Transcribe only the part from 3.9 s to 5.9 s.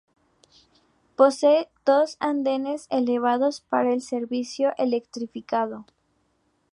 el servicio electrificado.